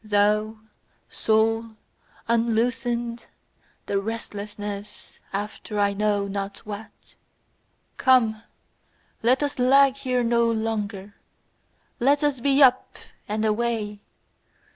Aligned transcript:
Thou, 0.03 0.57
soul, 1.09 1.75
unloosenâd 2.27 3.27
the 3.85 4.01
restlessness 4.01 5.19
after 5.31 5.77
I 5.77 5.93
know 5.93 6.27
not 6.27 6.57
what; 6.65 7.13
Come, 7.97 8.41
let 9.21 9.43
us 9.43 9.59
lag 9.59 9.97
here 9.97 10.23
no 10.23 10.49
longer, 10.51 11.13
let 11.99 12.23
us 12.23 12.39
be 12.39 12.63
up 12.63 12.97
and 13.27 13.45
away! 13.45 14.01